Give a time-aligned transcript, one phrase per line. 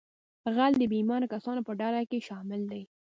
[0.55, 2.83] غل د بې ایمانه کسانو په ډله کې شامل دی